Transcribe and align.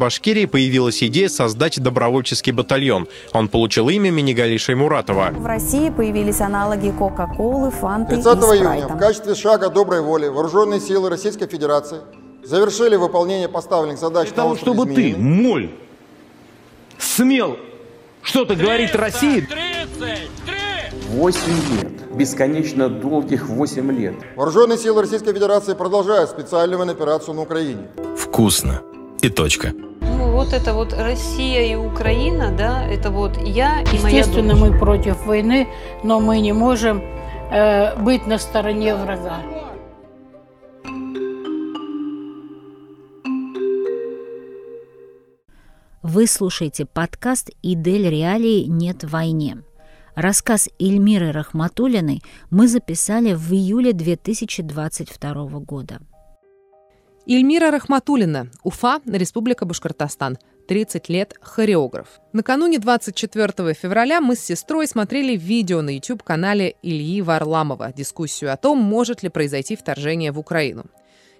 Башкирии 0.00 0.46
появилась 0.46 1.02
идея 1.02 1.28
создать 1.28 1.78
добровольческий 1.78 2.52
батальон. 2.52 3.06
Он 3.34 3.48
получил 3.48 3.90
имя 3.90 4.10
Минигалиши 4.10 4.64
Шаймуратова. 4.64 5.30
В 5.32 5.44
России 5.44 5.90
появились 5.90 6.40
аналоги 6.40 6.90
Кока-Колы, 6.90 7.70
Фанты 7.70 8.14
30 8.14 8.26
и 8.26 8.40
Спрайта. 8.40 8.64
июня 8.64 8.88
в 8.88 8.98
качестве 8.98 9.34
шага 9.34 9.68
доброй 9.68 10.00
воли 10.00 10.28
вооруженные 10.28 10.80
силы 10.80 11.10
Российской 11.10 11.46
Федерации 11.48 11.98
завершили 12.42 12.96
выполнение 12.96 13.50
поставленных 13.50 13.98
задач 13.98 14.28
Для 14.28 14.36
того, 14.36 14.56
чтобы 14.56 14.86
ты, 14.86 15.14
моль, 15.18 15.70
смел 16.98 17.58
что-то 18.22 18.56
говорить 18.56 18.94
России, 18.94 19.46
8 21.10 21.40
лет, 21.82 22.16
бесконечно 22.16 22.88
долгих 22.88 23.50
8 23.50 23.92
лет. 23.92 24.14
Вооруженные 24.34 24.78
силы 24.78 25.02
Российской 25.02 25.34
Федерации 25.34 25.74
продолжают 25.74 26.30
специальную 26.30 26.90
операцию 26.90 27.34
на 27.34 27.42
Украине. 27.42 27.88
Вкусно. 28.16 28.80
И 29.20 29.28
точка. 29.28 29.74
Вот 30.30 30.52
это 30.52 30.74
вот 30.74 30.92
Россия 30.92 31.72
и 31.72 31.74
Украина, 31.74 32.52
да, 32.56 32.86
это 32.86 33.10
вот 33.10 33.36
я 33.36 33.82
и 33.82 33.98
моя 33.98 34.18
Естественно, 34.18 34.54
мы 34.54 34.78
против 34.78 35.26
войны, 35.26 35.66
но 36.04 36.20
мы 36.20 36.40
не 36.40 36.52
можем 36.52 37.02
э, 37.50 37.96
быть 38.00 38.26
на 38.28 38.38
стороне 38.38 38.94
врага. 38.94 39.42
Вы 46.02 46.26
слушаете 46.26 46.86
подкаст 46.86 47.50
«Идель 47.62 48.08
Реалии 48.08 48.64
нет 48.66 49.04
войне». 49.04 49.62
Рассказ 50.14 50.68
Эльмиры 50.78 51.32
Рахматулиной 51.32 52.22
мы 52.50 52.68
записали 52.68 53.32
в 53.34 53.52
июле 53.52 53.92
2022 53.92 55.34
года. 55.60 56.00
Ильмира 57.26 57.70
Рахматулина, 57.70 58.50
Уфа, 58.64 59.00
Республика 59.06 59.66
Башкортостан. 59.66 60.38
30 60.68 61.08
лет, 61.08 61.34
хореограф. 61.40 62.20
Накануне 62.32 62.78
24 62.78 63.74
февраля 63.74 64.20
мы 64.20 64.36
с 64.36 64.40
сестрой 64.40 64.86
смотрели 64.86 65.36
видео 65.36 65.82
на 65.82 65.90
YouTube-канале 65.96 66.76
Ильи 66.82 67.20
Варламова, 67.20 67.92
дискуссию 67.92 68.52
о 68.52 68.56
том, 68.56 68.78
может 68.78 69.22
ли 69.22 69.28
произойти 69.28 69.76
вторжение 69.76 70.32
в 70.32 70.38
Украину. 70.38 70.86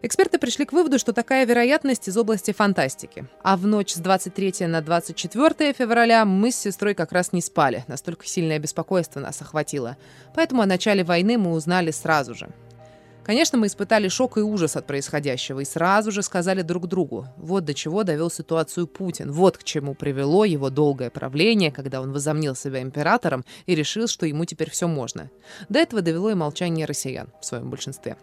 Эксперты 0.03 0.39
пришли 0.39 0.65
к 0.65 0.73
выводу, 0.73 0.99
что 0.99 1.13
такая 1.13 1.47
вероятность 1.47 2.09
из 2.09 2.17
области 2.17 2.53
фантастики. 2.53 3.27
А 3.43 3.57
в 3.57 3.67
ночь 3.67 3.93
с 3.93 3.99
23 3.99 4.67
на 4.67 4.83
24 4.83 5.73
февраля 5.73 6.25
мы 6.25 6.51
с 6.51 6.57
сестрой 6.57 6.95
как 6.95 7.13
раз 7.13 7.33
не 7.33 7.41
спали. 7.41 7.85
Настолько 7.87 8.27
сильное 8.27 8.59
беспокойство 8.59 9.21
нас 9.21 9.41
охватило. 9.41 9.97
Поэтому 10.35 10.63
о 10.63 10.67
начале 10.67 11.05
войны 11.05 11.39
мы 11.39 11.53
узнали 11.53 11.91
сразу 11.91 12.35
же. 12.35 12.51
Конечно, 13.25 13.59
мы 13.59 13.67
испытали 13.67 14.09
шок 14.09 14.39
и 14.39 14.41
ужас 14.41 14.77
от 14.77 14.87
происходящего 14.87 15.61
и 15.61 15.65
сразу 15.65 16.11
же 16.11 16.23
сказали 16.23 16.63
друг 16.63 16.87
другу, 16.87 17.27
вот 17.37 17.65
до 17.65 17.75
чего 17.75 18.03
довел 18.03 18.31
ситуацию 18.31 18.87
Путин, 18.87 19.31
вот 19.31 19.59
к 19.59 19.65
чему 19.65 19.95
привело 19.95 20.45
его 20.45 20.71
долгое 20.71 21.11
правление, 21.11 21.71
когда 21.71 22.01
он 22.01 22.13
возомнил 22.13 22.55
себя 22.57 22.83
императором 22.83 23.45
и 23.67 23.75
решил, 23.75 24.09
что 24.09 24.27
ему 24.27 24.45
теперь 24.47 24.71
все 24.71 24.89
можно. 24.89 25.31
До 25.69 25.79
этого 25.79 26.03
довело 26.03 26.31
и 26.31 26.35
молчание 26.35 26.87
россиян 26.87 27.29
в 27.41 27.45
своем 27.45 27.71
большинстве. 27.71 28.17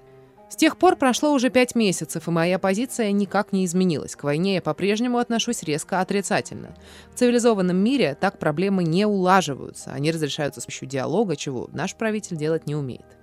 С 0.49 0.55
тех 0.55 0.77
пор 0.77 0.95
прошло 0.95 1.33
уже 1.33 1.49
пять 1.49 1.75
месяцев, 1.75 2.27
и 2.27 2.31
моя 2.31 2.57
позиция 2.57 3.11
никак 3.11 3.51
не 3.51 3.65
изменилась. 3.65 4.15
К 4.15 4.23
войне 4.23 4.55
я 4.55 4.61
по-прежнему 4.61 5.17
отношусь 5.17 5.63
резко 5.63 5.99
отрицательно. 5.99 6.73
В 7.13 7.19
цивилизованном 7.19 7.75
мире 7.75 8.17
так 8.19 8.39
проблемы 8.39 8.85
не 8.85 9.05
улаживаются, 9.05 9.91
они 9.91 10.09
разрешаются 10.09 10.61
с 10.61 10.65
помощью 10.65 10.87
диалога, 10.87 11.35
чего 11.35 11.69
наш 11.73 11.95
правитель 11.95 12.37
делать 12.37 12.65
не 12.65 12.75
умеет. 12.75 13.16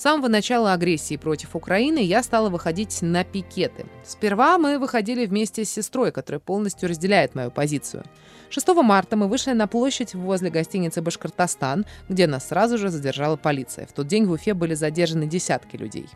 С 0.00 0.02
самого 0.02 0.28
начала 0.28 0.72
агрессии 0.72 1.18
против 1.18 1.54
Украины 1.54 1.98
я 1.98 2.22
стала 2.22 2.48
выходить 2.48 3.02
на 3.02 3.22
пикеты. 3.22 3.84
Сперва 4.02 4.56
мы 4.56 4.78
выходили 4.78 5.26
вместе 5.26 5.62
с 5.62 5.70
сестрой, 5.70 6.10
которая 6.10 6.40
полностью 6.40 6.88
разделяет 6.88 7.34
мою 7.34 7.50
позицию. 7.50 8.04
6 8.48 8.68
марта 8.76 9.16
мы 9.16 9.28
вышли 9.28 9.52
на 9.52 9.66
площадь 9.66 10.14
возле 10.14 10.48
гостиницы 10.48 11.02
«Башкортостан», 11.02 11.84
где 12.08 12.26
нас 12.26 12.48
сразу 12.48 12.78
же 12.78 12.88
задержала 12.88 13.36
полиция. 13.36 13.86
В 13.86 13.92
тот 13.92 14.06
день 14.06 14.24
в 14.24 14.32
Уфе 14.32 14.54
были 14.54 14.72
задержаны 14.72 15.26
десятки 15.26 15.76
людей. 15.76 16.08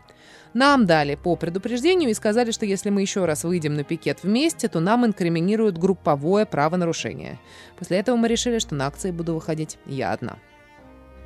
Нам 0.55 0.87
дали 0.87 1.13
по 1.13 1.35
предупреждению 1.35 2.09
и 2.09 2.15
сказали, 2.15 2.49
что 2.49 2.65
если 2.65 2.89
мы 2.89 3.01
еще 3.01 3.25
раз 3.25 3.43
выйдем 3.43 3.75
на 3.75 3.83
пикет 3.83 4.23
вместе, 4.23 4.67
то 4.67 4.79
нам 4.79 5.05
инкриминируют 5.05 5.77
групповое 5.77 6.47
правонарушение. 6.47 7.37
После 7.77 7.99
этого 7.99 8.15
мы 8.15 8.29
решили, 8.29 8.57
что 8.57 8.73
на 8.73 8.87
акции 8.87 9.11
буду 9.11 9.35
выходить 9.35 9.77
я 9.85 10.11
одна. 10.11 10.39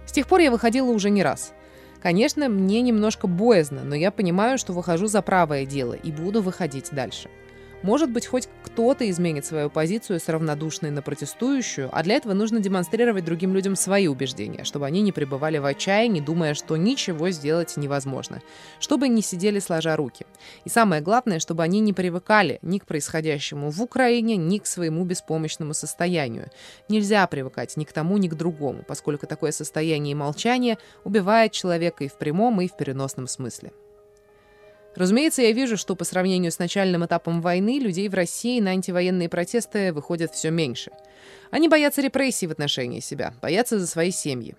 С 0.06 0.12
тех 0.12 0.28
пор 0.28 0.42
я 0.42 0.52
выходила 0.52 0.92
уже 0.92 1.10
не 1.10 1.24
раз. 1.24 1.54
Конечно, 2.02 2.48
мне 2.48 2.82
немножко 2.82 3.28
боязно, 3.28 3.84
но 3.84 3.94
я 3.94 4.12
понимаю, 4.12 4.58
что 4.58 4.74
выхожу 4.74 5.08
за 5.08 5.22
правое 5.22 5.66
дело 5.66 5.94
и 5.94 6.12
буду 6.12 6.42
выходить 6.42 6.90
дальше. 6.92 7.30
Может 7.82 8.12
быть, 8.12 8.28
хоть 8.28 8.50
кто-то 8.64 9.10
изменит 9.10 9.46
свою 9.46 9.70
позицию 9.70 10.20
с 10.20 10.28
равнодушной 10.28 10.92
на 10.92 11.02
протестующую, 11.02 11.90
а 11.94 12.04
для 12.04 12.16
этого 12.16 12.34
нужно 12.34 12.60
демонстрировать 12.60 13.24
другим 13.24 13.54
людям 13.54 13.78
свои 13.78 14.08
убеждения, 14.08 14.66
чтобы 14.66 14.86
они 14.86 15.02
не 15.02 15.14
пребывали 15.14 15.60
в 15.60 15.66
отчаянии, 15.66 16.20
думая, 16.20 16.56
что 16.56 16.76
ничего 16.76 17.30
сделать 17.30 17.78
невозможно, 17.78 18.42
чтобы 18.82 19.08
не 19.08 19.22
сидели 19.22 19.60
сложа 19.60 19.96
руки. 19.96 20.26
И 20.66 20.70
самое 20.70 21.02
главное, 21.02 21.40
чтобы 21.40 21.64
они 21.64 21.80
не 21.80 21.94
привыкали 21.94 22.60
ни 22.62 22.80
к 22.80 22.86
происходящему 22.86 23.70
в 23.70 23.82
Украине, 23.82 24.36
ни 24.36 24.58
к 24.58 24.66
своему 24.66 25.06
беспомощному 25.06 25.74
состоянию. 25.74 26.50
Нельзя 26.90 27.26
привыкать 27.28 27.78
ни 27.78 27.86
к 27.86 27.94
тому, 27.94 28.18
ни 28.18 28.28
к 28.28 28.36
другому, 28.36 28.84
поскольку 28.86 29.26
такое 29.26 29.52
состояние 29.52 30.16
молчания 30.16 30.78
убивает 31.06 31.54
человека 31.54 32.04
и 32.04 32.10
в 32.10 32.18
прямом, 32.18 32.60
и 32.60 32.68
в 32.68 32.76
переносном 32.76 33.28
смысле. 33.28 33.72
Разумеется, 34.96 35.42
я 35.42 35.52
вижу, 35.52 35.78
что 35.78 35.96
по 35.96 36.04
сравнению 36.04 36.52
с 36.52 36.60
начальным 36.60 37.06
этапом 37.06 37.42
войны 37.42 37.80
людей 37.80 38.10
в 38.10 38.14
России 38.14 38.60
на 38.60 38.72
антивоенные 38.72 39.30
протесты 39.30 39.94
выходит 39.94 40.34
все 40.34 40.50
меньше. 40.50 40.92
Они 41.52 41.68
боятся 41.68 42.02
репрессий 42.02 42.48
в 42.48 42.52
отношении 42.52 43.00
себя, 43.00 43.34
боятся 43.42 43.80
за 43.80 43.88
свои 43.88 44.12
семьи. 44.12 44.56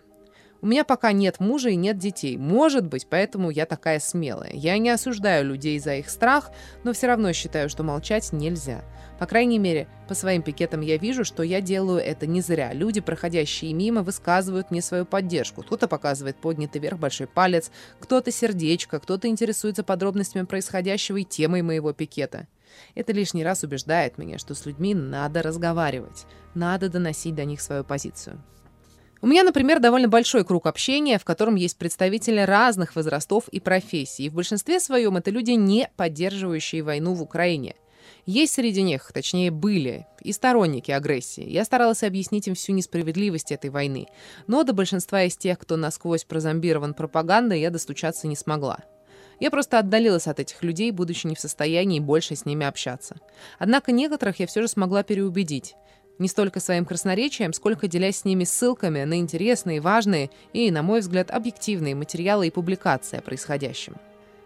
У 0.62 0.66
меня 0.66 0.84
пока 0.84 1.12
нет 1.12 1.40
мужа 1.40 1.70
и 1.70 1.76
нет 1.76 1.96
детей. 1.96 2.36
Может 2.36 2.86
быть, 2.86 3.06
поэтому 3.08 3.50
я 3.50 3.64
такая 3.64 3.98
смелая. 3.98 4.52
Я 4.52 4.76
не 4.76 4.90
осуждаю 4.90 5.46
людей 5.46 5.78
за 5.78 5.96
их 5.96 6.10
страх, 6.10 6.50
но 6.84 6.92
все 6.92 7.06
равно 7.06 7.32
считаю, 7.32 7.70
что 7.70 7.82
молчать 7.82 8.30
нельзя. 8.32 8.84
По 9.18 9.26
крайней 9.26 9.58
мере, 9.58 9.88
по 10.06 10.14
своим 10.14 10.42
пикетам 10.42 10.82
я 10.82 10.98
вижу, 10.98 11.24
что 11.24 11.42
я 11.42 11.62
делаю 11.62 12.00
это 12.00 12.26
не 12.26 12.42
зря. 12.42 12.74
Люди, 12.74 13.00
проходящие 13.00 13.72
мимо, 13.72 14.02
высказывают 14.02 14.70
мне 14.70 14.82
свою 14.82 15.06
поддержку. 15.06 15.62
Кто-то 15.62 15.88
показывает 15.88 16.36
поднятый 16.36 16.80
вверх 16.80 16.98
большой 16.98 17.26
палец, 17.26 17.70
кто-то 17.98 18.30
сердечко, 18.30 18.98
кто-то 18.98 19.28
интересуется 19.28 19.82
подробностями 19.82 20.44
происходящего 20.44 21.18
и 21.18 21.24
темой 21.24 21.62
моего 21.62 21.92
пикета. 21.94 22.48
Это 22.94 23.12
лишний 23.12 23.44
раз 23.44 23.62
убеждает 23.62 24.18
меня, 24.18 24.38
что 24.38 24.54
с 24.54 24.66
людьми 24.66 24.94
надо 24.94 25.42
разговаривать, 25.42 26.26
надо 26.54 26.88
доносить 26.88 27.34
до 27.34 27.44
них 27.44 27.60
свою 27.60 27.82
позицию. 27.82 28.42
У 29.22 29.26
меня, 29.26 29.42
например, 29.42 29.80
довольно 29.80 30.08
большой 30.08 30.44
круг 30.44 30.66
общения, 30.66 31.18
в 31.18 31.24
котором 31.24 31.54
есть 31.54 31.76
представители 31.76 32.40
разных 32.40 32.96
возрастов 32.96 33.48
и 33.48 33.60
профессий. 33.60 34.30
В 34.30 34.34
большинстве 34.34 34.80
своем 34.80 35.16
это 35.18 35.30
люди, 35.30 35.50
не 35.50 35.90
поддерживающие 35.96 36.82
войну 36.82 37.12
в 37.12 37.22
Украине. 37.22 37.74
Есть 38.24 38.54
среди 38.54 38.82
них, 38.82 39.10
точнее 39.12 39.50
были, 39.50 40.06
и 40.22 40.32
сторонники 40.32 40.90
агрессии. 40.90 41.46
Я 41.46 41.64
старалась 41.64 42.02
объяснить 42.02 42.48
им 42.48 42.54
всю 42.54 42.72
несправедливость 42.72 43.52
этой 43.52 43.68
войны. 43.68 44.06
Но 44.46 44.62
до 44.62 44.72
большинства 44.72 45.22
из 45.24 45.36
тех, 45.36 45.58
кто 45.58 45.76
насквозь 45.76 46.24
прозомбирован 46.24 46.94
пропагандой, 46.94 47.60
я 47.60 47.70
достучаться 47.70 48.26
не 48.26 48.36
смогла. 48.36 48.78
Я 49.38 49.50
просто 49.50 49.78
отдалилась 49.78 50.26
от 50.26 50.38
этих 50.38 50.62
людей, 50.62 50.90
будучи 50.92 51.26
не 51.26 51.34
в 51.34 51.40
состоянии 51.40 51.98
больше 51.98 52.36
с 52.36 52.44
ними 52.44 52.66
общаться. 52.66 53.16
Однако 53.58 53.90
некоторых 53.90 54.38
я 54.38 54.46
все 54.46 54.62
же 54.62 54.68
смогла 54.68 55.02
переубедить. 55.02 55.74
Не 56.20 56.28
столько 56.28 56.60
своим 56.60 56.84
красноречием, 56.84 57.54
сколько 57.54 57.88
делясь 57.88 58.18
с 58.18 58.24
ними 58.26 58.44
ссылками 58.44 59.04
на 59.04 59.18
интересные, 59.18 59.80
важные 59.80 60.28
и, 60.52 60.70
на 60.70 60.82
мой 60.82 61.00
взгляд, 61.00 61.30
объективные 61.30 61.94
материалы 61.94 62.46
и 62.46 62.50
публикации 62.50 63.18
о 63.18 63.22
происходящем. 63.22 63.96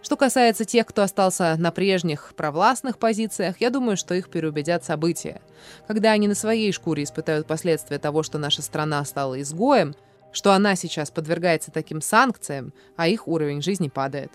Что 0.00 0.16
касается 0.16 0.64
тех, 0.64 0.86
кто 0.86 1.02
остался 1.02 1.56
на 1.58 1.72
прежних 1.72 2.32
провластных 2.36 2.96
позициях, 2.98 3.56
я 3.58 3.70
думаю, 3.70 3.96
что 3.96 4.14
их 4.14 4.28
переубедят 4.28 4.84
события. 4.84 5.42
Когда 5.88 6.12
они 6.12 6.28
на 6.28 6.36
своей 6.36 6.70
шкуре 6.70 7.02
испытают 7.02 7.48
последствия 7.48 7.98
того, 7.98 8.22
что 8.22 8.38
наша 8.38 8.62
страна 8.62 9.04
стала 9.04 9.42
изгоем, 9.42 9.96
что 10.30 10.52
она 10.52 10.76
сейчас 10.76 11.10
подвергается 11.10 11.72
таким 11.72 12.00
санкциям, 12.00 12.72
а 12.96 13.08
их 13.08 13.26
уровень 13.26 13.62
жизни 13.62 13.88
падает. 13.88 14.30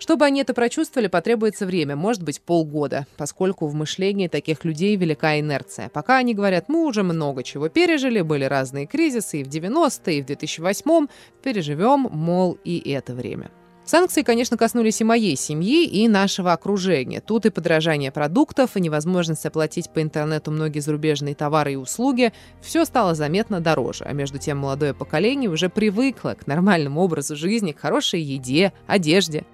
Чтобы 0.00 0.24
они 0.24 0.40
это 0.40 0.54
прочувствовали, 0.54 1.08
потребуется 1.08 1.66
время, 1.66 1.94
может 1.94 2.22
быть, 2.22 2.40
полгода, 2.40 3.06
поскольку 3.18 3.66
в 3.66 3.74
мышлении 3.74 4.28
таких 4.28 4.64
людей 4.64 4.96
велика 4.96 5.38
инерция. 5.38 5.90
Пока 5.90 6.16
они 6.16 6.34
говорят, 6.34 6.70
мы 6.70 6.86
уже 6.86 7.02
много 7.02 7.42
чего 7.42 7.68
пережили, 7.68 8.22
были 8.22 8.44
разные 8.44 8.86
кризисы 8.86 9.42
и 9.42 9.44
в 9.44 9.48
90-е, 9.48 10.18
и 10.18 10.22
в 10.22 10.26
2008-м, 10.26 11.10
переживем, 11.42 12.08
мол, 12.10 12.58
и 12.64 12.90
это 12.90 13.14
время. 13.14 13.50
Санкции, 13.84 14.22
конечно, 14.22 14.56
коснулись 14.56 15.02
и 15.02 15.04
моей 15.04 15.36
семьи, 15.36 15.84
и 15.84 16.08
нашего 16.08 16.54
окружения. 16.54 17.20
Тут 17.20 17.44
и 17.44 17.50
подражание 17.50 18.10
продуктов, 18.10 18.76
и 18.76 18.80
невозможность 18.80 19.44
оплатить 19.44 19.90
по 19.90 20.00
интернету 20.00 20.50
многие 20.50 20.80
зарубежные 20.80 21.34
товары 21.34 21.74
и 21.74 21.76
услуги. 21.76 22.32
Все 22.62 22.86
стало 22.86 23.14
заметно 23.14 23.60
дороже, 23.60 24.04
а 24.04 24.12
между 24.14 24.38
тем 24.38 24.58
молодое 24.58 24.94
поколение 24.94 25.50
уже 25.50 25.68
привыкло 25.68 26.36
к 26.40 26.46
нормальному 26.46 27.02
образу 27.02 27.36
жизни, 27.36 27.72
к 27.72 27.80
хорошей 27.80 28.22
еде, 28.22 28.72
одежде. 28.86 29.44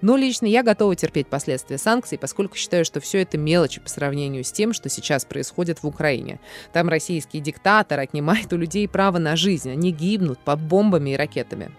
Но 0.00 0.16
лично 0.16 0.46
я 0.46 0.62
готова 0.62 0.96
терпеть 0.96 1.26
последствия 1.26 1.78
санкций, 1.78 2.18
поскольку 2.18 2.56
считаю, 2.56 2.84
что 2.84 3.00
все 3.00 3.22
это 3.22 3.38
мелочи 3.38 3.80
по 3.80 3.88
сравнению 3.88 4.44
с 4.44 4.52
тем, 4.52 4.72
что 4.72 4.88
сейчас 4.88 5.24
происходит 5.24 5.82
в 5.82 5.86
Украине. 5.86 6.40
Там 6.72 6.88
российский 6.88 7.40
диктатор 7.40 8.00
отнимает 8.00 8.52
у 8.52 8.56
людей 8.56 8.88
право 8.88 9.18
на 9.18 9.36
жизнь, 9.36 9.70
они 9.70 9.92
гибнут 9.92 10.38
под 10.38 10.60
бомбами 10.60 11.10
и 11.10 11.16
ракетами. 11.16 11.70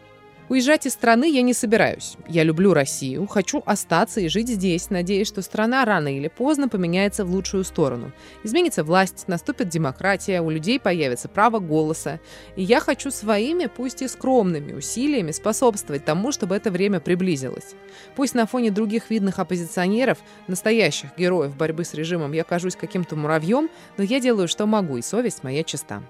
Уезжать 0.49 0.85
из 0.85 0.93
страны 0.93 1.31
я 1.31 1.41
не 1.41 1.53
собираюсь. 1.53 2.17
Я 2.27 2.43
люблю 2.43 2.73
Россию, 2.73 3.25
хочу 3.27 3.63
остаться 3.65 4.19
и 4.19 4.27
жить 4.27 4.49
здесь, 4.49 4.89
надеясь, 4.89 5.27
что 5.27 5.41
страна 5.41 5.85
рано 5.85 6.13
или 6.13 6.27
поздно 6.27 6.67
поменяется 6.67 7.23
в 7.23 7.31
лучшую 7.31 7.63
сторону. 7.63 8.11
Изменится 8.43 8.83
власть, 8.83 9.27
наступит 9.27 9.69
демократия, 9.69 10.41
у 10.41 10.49
людей 10.49 10.79
появится 10.79 11.29
право 11.29 11.59
голоса. 11.59 12.19
И 12.57 12.63
я 12.63 12.81
хочу 12.81 13.11
своими, 13.11 13.67
пусть 13.67 14.01
и 14.01 14.07
скромными 14.07 14.73
усилиями 14.73 15.31
способствовать 15.31 16.03
тому, 16.03 16.31
чтобы 16.33 16.55
это 16.55 16.69
время 16.69 16.99
приблизилось. 16.99 17.75
Пусть 18.15 18.35
на 18.35 18.45
фоне 18.45 18.71
других 18.71 19.09
видных 19.09 19.39
оппозиционеров, 19.39 20.17
настоящих 20.47 21.11
героев 21.17 21.55
борьбы 21.55 21.85
с 21.85 21.93
режимом, 21.93 22.33
я 22.33 22.43
кажусь 22.43 22.75
каким-то 22.75 23.15
муравьем, 23.15 23.69
но 23.97 24.03
я 24.03 24.19
делаю, 24.19 24.47
что 24.47 24.65
могу, 24.65 24.97
и 24.97 25.01
совесть 25.01 25.43
моя 25.43 25.63
чиста. 25.63 26.03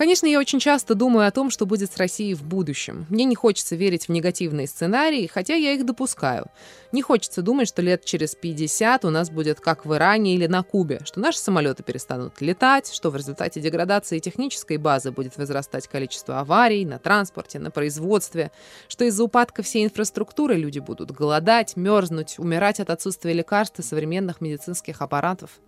Конечно, 0.00 0.24
я 0.24 0.38
очень 0.38 0.60
часто 0.60 0.94
думаю 0.94 1.28
о 1.28 1.30
том, 1.30 1.50
что 1.50 1.66
будет 1.66 1.92
с 1.92 1.98
Россией 1.98 2.32
в 2.32 2.42
будущем. 2.42 3.04
Мне 3.10 3.26
не 3.26 3.34
хочется 3.34 3.76
верить 3.76 4.08
в 4.08 4.10
негативные 4.10 4.66
сценарии, 4.66 5.26
хотя 5.26 5.56
я 5.56 5.74
их 5.74 5.84
допускаю. 5.84 6.46
Не 6.90 7.02
хочется 7.02 7.42
думать, 7.42 7.68
что 7.68 7.82
лет 7.82 8.06
через 8.06 8.34
50 8.34 9.04
у 9.04 9.10
нас 9.10 9.28
будет 9.28 9.60
как 9.60 9.84
в 9.84 9.94
Иране 9.94 10.36
или 10.36 10.46
на 10.46 10.62
Кубе, 10.62 11.00
что 11.04 11.20
наши 11.20 11.38
самолеты 11.38 11.82
перестанут 11.82 12.40
летать, 12.40 12.90
что 12.90 13.10
в 13.10 13.16
результате 13.16 13.60
деградации 13.60 14.20
технической 14.20 14.78
базы 14.78 15.10
будет 15.10 15.36
возрастать 15.36 15.86
количество 15.86 16.40
аварий 16.40 16.86
на 16.86 16.98
транспорте, 16.98 17.58
на 17.58 17.70
производстве, 17.70 18.52
что 18.88 19.04
из-за 19.04 19.24
упадка 19.24 19.62
всей 19.62 19.84
инфраструктуры 19.84 20.54
люди 20.54 20.78
будут 20.78 21.10
голодать, 21.10 21.76
мерзнуть, 21.76 22.38
умирать 22.38 22.80
от 22.80 22.88
отсутствия 22.88 23.34
лекарств 23.34 23.78
и 23.78 23.82
современных 23.82 24.40
медицинских 24.40 25.02
аппаратов. 25.02 25.60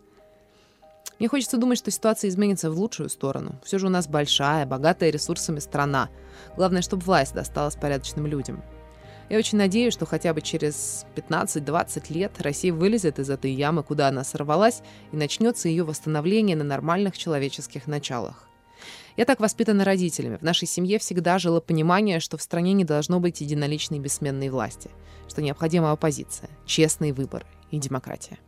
Мне 1.19 1.29
хочется 1.29 1.57
думать, 1.57 1.79
что 1.79 1.91
ситуация 1.91 2.29
изменится 2.29 2.71
в 2.71 2.79
лучшую 2.79 3.09
сторону. 3.09 3.61
Все 3.65 3.79
же 3.79 3.87
у 3.87 3.91
нас 3.91 4.09
большая, 4.09 4.67
богатая 4.67 5.11
ресурсами 5.11 5.61
страна. 5.61 6.09
Главное, 6.57 6.83
чтобы 6.83 7.03
власть 7.05 7.35
досталась 7.35 7.77
порядочным 7.77 8.27
людям. 8.27 8.63
Я 9.29 9.39
очень 9.39 9.57
надеюсь, 9.57 9.95
что 9.95 10.05
хотя 10.05 10.35
бы 10.35 10.43
через 10.43 11.07
15-20 11.17 12.13
лет 12.13 12.33
Россия 12.41 12.73
вылезет 12.73 13.19
из 13.19 13.31
этой 13.31 13.53
ямы, 13.53 13.83
куда 13.83 14.09
она 14.09 14.25
сорвалась, 14.25 14.83
и 15.11 15.17
начнется 15.17 15.69
ее 15.69 15.85
восстановление 15.85 16.57
на 16.57 16.65
нормальных 16.65 17.17
человеческих 17.17 17.87
началах. 17.87 18.49
Я 19.17 19.25
так 19.25 19.41
воспитана 19.41 19.85
родителями. 19.85 20.37
В 20.37 20.43
нашей 20.43 20.67
семье 20.67 20.99
всегда 20.99 21.39
жило 21.39 21.61
понимание, 21.61 22.21
что 22.21 22.37
в 22.37 22.43
стране 22.43 22.73
не 22.73 22.85
должно 22.85 23.21
быть 23.21 23.41
единоличной 23.41 23.99
бессменной 23.99 24.49
власти, 24.49 24.91
что 25.29 25.43
необходима 25.43 25.93
оппозиция, 25.93 26.51
честные 26.67 27.13
выборы 27.13 27.47
и 27.71 27.79
демократия. 27.79 28.39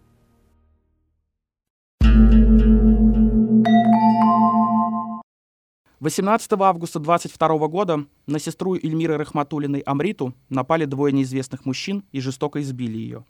18 6.04 6.52
августа 6.60 6.98
22 6.98 7.66
года 7.68 8.04
на 8.26 8.38
сестру 8.38 8.74
Эльмиры 8.74 9.16
Рахматулиной 9.16 9.80
Амриту 9.80 10.34
напали 10.50 10.84
двое 10.84 11.14
неизвестных 11.14 11.64
мужчин 11.64 12.04
и 12.12 12.20
жестоко 12.20 12.60
избили 12.60 12.98
ее. 12.98 13.24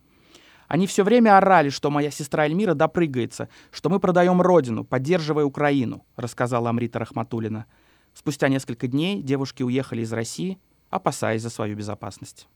Они 0.67 0.89
все 0.89 1.05
время 1.05 1.39
орали, 1.39 1.69
что 1.69 1.89
моя 1.93 2.11
сестра 2.11 2.47
Эльмира 2.47 2.75
допрыгается, 2.75 3.49
что 3.71 3.91
мы 3.91 4.01
продаем 4.01 4.43
родину, 4.43 4.83
поддерживая 4.83 5.45
Украину, 5.45 6.05
рассказала 6.17 6.71
Амрита 6.71 6.99
Рахматулина. 6.99 7.67
Спустя 8.13 8.49
несколько 8.49 8.89
дней 8.89 9.23
девушки 9.23 9.63
уехали 9.63 10.03
из 10.03 10.13
России, 10.13 10.59
опасаясь 10.91 11.43
за 11.43 11.51
свою 11.51 11.77
безопасность. 11.77 12.49